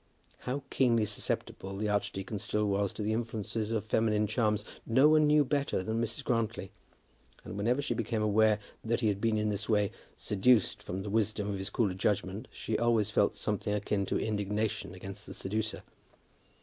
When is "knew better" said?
5.27-5.83